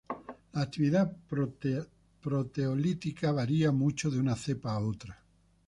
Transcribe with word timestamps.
La 0.53 0.61
actividad 0.63 1.15
proteolítica 2.23 3.31
varía 3.31 3.71
mucho 3.71 4.09
de 4.09 4.17
una 4.19 4.35
cepa 4.35 4.71
a 4.73 4.79
otra. 4.79 5.21